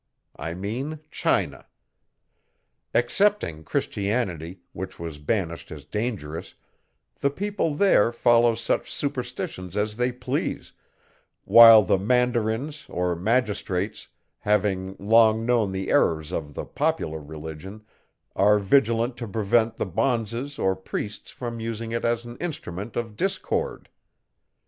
I 0.35 0.55
mean 0.55 0.99
China. 1.11 1.67
Excepting 2.91 3.63
Christianity, 3.63 4.61
which 4.73 4.97
was 4.97 5.19
banished 5.19 5.71
as 5.71 5.85
dangerous, 5.85 6.55
the 7.19 7.29
people 7.29 7.75
there 7.75 8.11
follow 8.11 8.55
such 8.55 8.91
superstitions 8.91 9.77
as 9.77 9.97
they 9.97 10.11
please, 10.11 10.73
while 11.43 11.83
the 11.83 11.99
mandarins, 11.99 12.87
or 12.89 13.15
magistrates, 13.15 14.07
having 14.39 14.95
long 14.97 15.45
known 15.45 15.71
the 15.71 15.91
errors 15.91 16.31
of 16.31 16.55
the 16.55 16.65
popular 16.65 17.19
religion, 17.21 17.83
are 18.35 18.57
vigilant 18.57 19.15
to 19.17 19.27
prevent 19.27 19.77
the 19.77 19.85
bonzes 19.85 20.57
or 20.57 20.75
priests 20.75 21.29
from 21.29 21.59
using 21.59 21.91
it 21.91 22.03
as 22.03 22.25
an 22.25 22.37
instrument 22.37 22.95
of 22.95 23.15
discord. 23.15 23.87